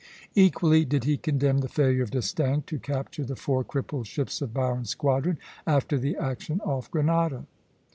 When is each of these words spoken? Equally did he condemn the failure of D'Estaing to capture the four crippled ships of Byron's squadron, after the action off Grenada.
Equally 0.33 0.83
did 0.83 1.03
he 1.03 1.15
condemn 1.15 1.59
the 1.59 1.69
failure 1.69 2.01
of 2.01 2.09
D'Estaing 2.09 2.63
to 2.65 2.79
capture 2.79 3.23
the 3.23 3.35
four 3.35 3.63
crippled 3.63 4.07
ships 4.07 4.41
of 4.41 4.51
Byron's 4.51 4.89
squadron, 4.89 5.37
after 5.67 5.95
the 5.99 6.17
action 6.17 6.59
off 6.61 6.89
Grenada. 6.89 7.45